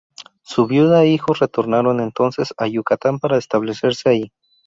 Su 0.41 0.65
viuda 0.65 1.03
e 1.03 1.09
hijos 1.09 1.37
retornaron 1.37 1.99
entonces 1.99 2.55
a 2.57 2.65
Yucatán 2.65 3.19
para 3.19 3.37
establecerse 3.37 4.09
ahí. 4.09 4.31